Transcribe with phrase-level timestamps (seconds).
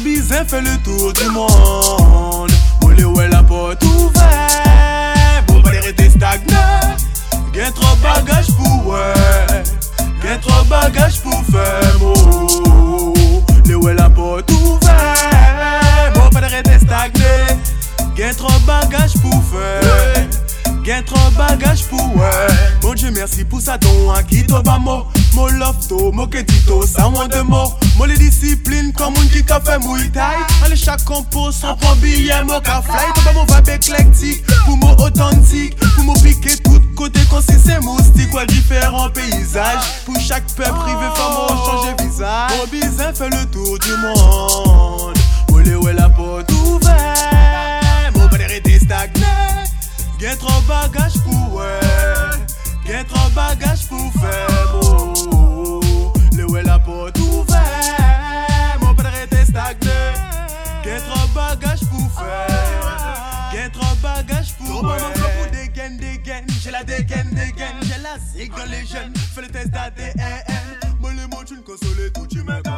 [0.00, 2.50] bizin fait le tour du monde.
[2.82, 5.46] Molé ouais la porte ouverte.
[5.46, 6.56] Bon pas rester stagné.
[7.52, 9.62] Get trop bagage pour ouais.
[10.22, 13.14] Get trop bagage pour faire mot.
[13.66, 16.14] Le ouais la porte ouverte.
[16.14, 17.58] Bon pas rester stagné.
[18.16, 20.26] Get trop bagage pour faire.
[20.84, 22.46] Get trop bagage pour ouais.
[22.80, 25.06] Bon Dieu merci pour ça don à qui to ba mo.
[25.34, 27.72] Mo love to, mo kedito, ça moins de mots.
[27.96, 29.09] Mo les disciplines comme
[29.60, 30.38] un qui ka fait mouille taille.
[30.64, 32.96] Allez chaque compo sans prend billet, mo ka fly.
[33.24, 35.76] Vibe éclectique, pour mo authentique.
[35.94, 38.32] Pour mo piquer tout côté quand c'est ces moustiques.
[38.34, 40.04] Ouais, différents paysages.
[40.04, 42.50] Pour chaque peuple privé, femme, changer visage.
[42.58, 45.18] Mon bizin fait le tour du monde.
[45.52, 48.16] Olé, ouais, la porte ouverte.
[48.16, 49.26] Mon pas arrêter stagné.
[50.18, 51.80] Get trop bagage pour ouais.
[52.86, 54.49] Get trop bagage pour faire beau.
[62.10, 63.52] Faire.
[63.52, 64.98] Get trop bagage pour ouais.
[64.98, 66.46] pour dégaine, dégaine.
[66.62, 67.76] J'ai la dégaine, dégaine.
[67.82, 69.12] J'ai la zig dans les jeunes.
[69.34, 70.14] Fais le test d'ADN.
[71.00, 72.69] Moi les mots tu ne consoles tout, tu me capes.